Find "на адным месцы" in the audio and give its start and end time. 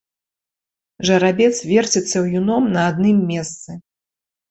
2.75-3.71